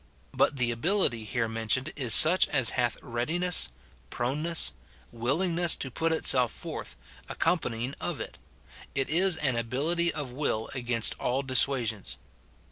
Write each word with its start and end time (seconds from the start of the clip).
But 0.33 0.57
the 0.57 0.71
ability 0.71 1.25
here 1.25 1.47
mentioned 1.47 1.93
is 1.95 2.11
such 2.11 2.47
as 2.47 2.71
hath 2.71 2.97
readiness, 3.03 3.69
proneness, 4.09 4.73
willingness 5.11 5.75
to 5.75 5.91
put 5.91 6.11
itself 6.11 6.51
forth, 6.51 6.97
accompanying 7.29 7.93
of 8.01 8.19
it; 8.19 8.39
it 8.95 9.11
is 9.11 9.37
an 9.37 9.55
ability 9.55 10.11
of 10.11 10.31
will 10.31 10.71
against 10.73 11.13
all 11.19 11.43
dissuasions. 11.43 12.17